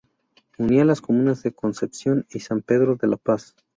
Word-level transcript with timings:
Unía 0.57 0.83
las 0.83 0.99
comunas 0.99 1.43
de 1.43 1.51
Concepción 1.53 2.25
y 2.31 2.39
San 2.39 2.63
Pedro 2.63 2.95
de 2.95 3.07
la 3.07 3.17
Paz. 3.17 3.55